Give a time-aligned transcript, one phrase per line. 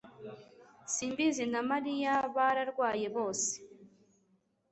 [0.93, 3.51] simbizi na mariya bararwayebose